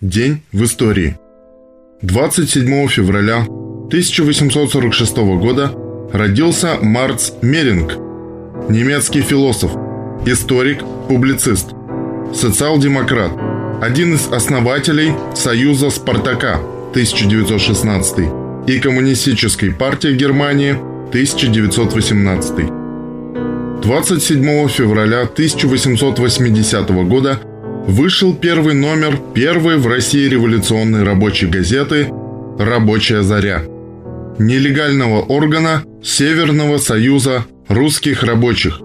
[0.00, 1.18] День в истории.
[2.02, 5.72] 27 февраля 1846 года
[6.12, 7.94] родился Марц Меринг,
[8.70, 9.72] немецкий философ,
[10.24, 11.70] историк, публицист,
[12.32, 13.32] социал-демократ,
[13.82, 16.60] один из основателей Союза Спартака
[16.92, 18.18] 1916
[18.68, 20.78] и Коммунистической партии Германии
[21.08, 22.54] 1918.
[23.82, 27.40] 27 февраля 1880 года
[27.88, 32.08] вышел первый номер первой в России революционной рабочей газеты
[32.58, 33.62] «Рабочая заря»
[34.38, 38.80] нелегального органа Северного союза русских рабочих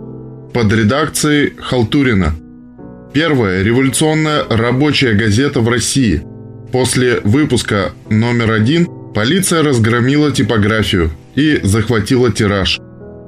[0.53, 2.33] под редакцией Халтурина.
[3.13, 6.23] Первая революционная рабочая газета в России.
[6.71, 12.79] После выпуска номер один полиция разгромила типографию и захватила тираж.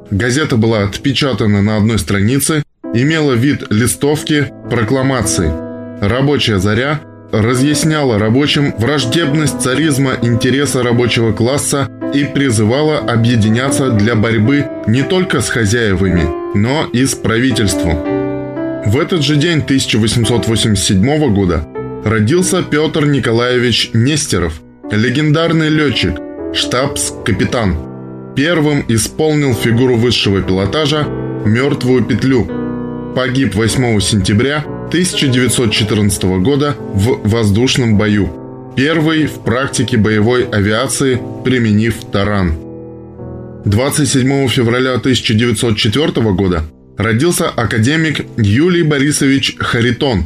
[0.10, 5.52] Газета была отпечатана на одной странице, имела вид листовки прокламации–
[6.02, 7.00] Рабочая заря
[7.32, 15.50] разъясняла рабочим враждебность царизма интереса рабочего класса и призывала объединяться для борьбы не только с
[15.50, 17.98] хозяевами, но и с правительством.
[18.86, 21.68] В этот же день 1887 года
[22.06, 24.62] родился Петр Николаевич Нестеров,
[24.92, 26.16] легендарный летчик,
[26.54, 27.76] штабс-капитан.
[28.36, 31.08] Первым исполнил фигуру высшего пилотажа
[31.46, 32.48] «Мертвую петлю».
[33.16, 38.74] Погиб 8 сентября 1914 года в воздушном бою.
[38.76, 42.54] Первый в практике боевой авиации, применив таран.
[43.66, 46.64] 27 февраля 1904 года
[46.98, 50.26] родился академик Юлий Борисович Харитон,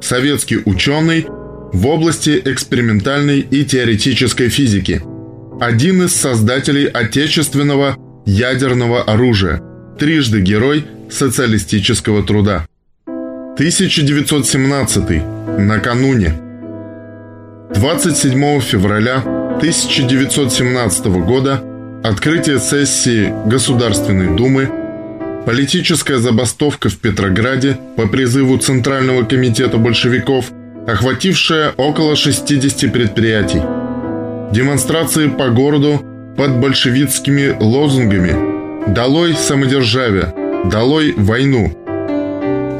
[0.00, 1.26] советский ученый
[1.72, 5.02] в области экспериментальной и теоретической физики,
[5.60, 7.96] один из создателей отечественного
[8.26, 9.60] ядерного оружия,
[9.98, 12.66] трижды герой социалистического труда.
[13.54, 15.58] 1917.
[15.58, 16.32] Накануне.
[17.74, 21.62] 27 февраля 1917 года
[22.02, 24.70] открытие сессии Государственной Думы,
[25.44, 30.50] политическая забастовка в Петрограде по призыву Центрального комитета большевиков,
[30.86, 33.60] охватившая около 60 предприятий,
[34.50, 36.02] демонстрации по городу
[36.38, 40.32] под большевистскими лозунгами «Долой самодержавие»,
[40.70, 41.81] «Долой войну»,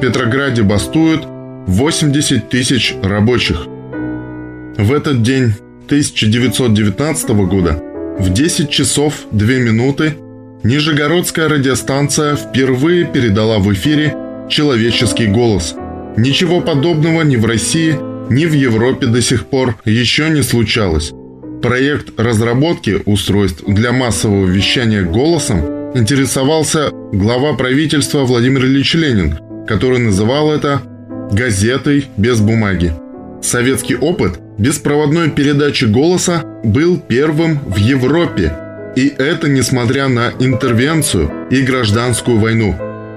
[0.03, 1.23] Петрограде бастуют
[1.69, 3.69] 80 тысяч рабочих.
[4.77, 5.55] В этот день
[5.87, 7.81] 1919 года
[8.19, 10.15] в 10 часов 2 минуты
[10.65, 14.17] Нижегородская радиостанция впервые передала в эфире
[14.51, 15.77] человеческий голос.
[16.17, 17.97] Ничего подобного ни в России,
[18.29, 21.13] ни в Европе до сих пор еще не случалось.
[21.63, 25.61] Проект разработки устройств для массового вещания голосом
[25.95, 30.81] интересовался глава правительства Владимир Ильич Ленин– который называл это
[31.31, 32.93] «газетой без бумаги».
[33.43, 38.53] Советский опыт беспроводной передачи голоса был первым в Европе.
[38.97, 42.75] И это несмотря на интервенцию и гражданскую войну.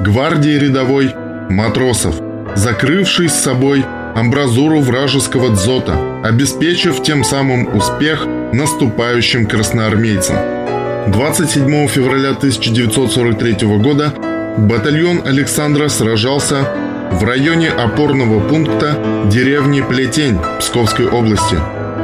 [0.00, 1.14] гвардии рядовой
[1.48, 2.16] матросов,
[2.54, 3.84] закрывший с собой
[4.14, 10.36] амбразуру вражеского дзота, обеспечив тем самым успех наступающим красноармейцам.
[11.08, 14.12] 27 февраля 1943 года
[14.56, 16.68] батальон Александра сражался
[17.12, 18.98] в районе опорного пункта
[19.30, 21.56] деревни Плетень Псковской области.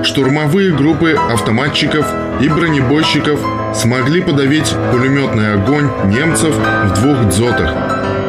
[0.05, 2.07] Штурмовые группы автоматчиков
[2.41, 3.41] и бронебойщиков
[3.75, 7.71] смогли подавить пулеметный огонь немцев в двух дзотах,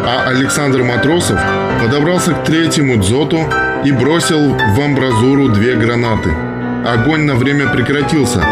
[0.06, 1.40] а Александр Матросов
[1.82, 3.46] подобрался к третьему дзоту
[3.84, 6.34] и бросил в амбразуру две гранаты.
[6.86, 8.44] Огонь на время прекратился,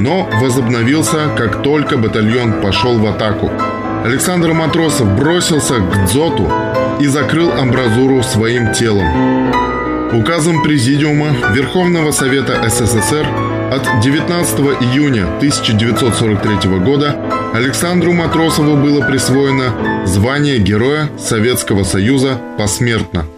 [0.00, 3.50] но возобновился, как только батальон пошел в атаку.
[4.04, 6.50] Александр Матросов бросился к дзоту
[7.00, 9.48] и закрыл амбразуру своим телом.
[10.12, 13.26] Указом Президиума Верховного Совета СССР
[13.70, 17.16] от 19 июня 1943 года
[17.54, 23.26] Александру Матросову было присвоено звание Героя Советского Союза посмертно–